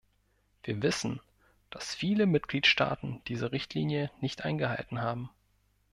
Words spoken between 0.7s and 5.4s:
wissen, dass viele Mitgliedstaaten diese Richtlinie nicht eingehalten haben.